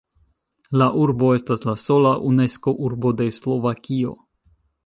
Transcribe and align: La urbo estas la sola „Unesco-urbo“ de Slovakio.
La 0.81 0.87
urbo 1.01 1.29
estas 1.39 1.67
la 1.71 1.77
sola 1.83 2.15
„Unesco-urbo“ 2.31 3.15
de 3.23 3.31
Slovakio. 3.39 4.19